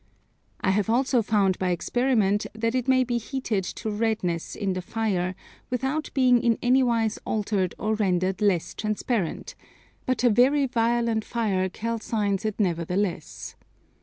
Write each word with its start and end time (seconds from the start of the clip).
I 0.61 0.71
have 0.71 0.89
also 0.89 1.21
found 1.21 1.59
by 1.59 1.69
experiment 1.69 2.47
that 2.55 2.73
it 2.73 2.87
may 2.87 3.03
be 3.03 3.19
heated 3.19 3.63
to 3.65 3.91
redness 3.91 4.55
in 4.55 4.73
the 4.73 4.81
fire 4.81 5.35
without 5.69 6.09
being 6.15 6.41
in 6.41 6.57
anywise 6.63 7.19
altered 7.23 7.75
or 7.77 7.93
rendered 7.93 8.41
less 8.41 8.73
transparent; 8.73 9.53
but 10.07 10.23
a 10.23 10.29
very 10.31 10.65
violent 10.65 11.23
fire 11.23 11.69
calcines 11.69 12.45
it 12.45 12.59
nevertheless. 12.59 13.55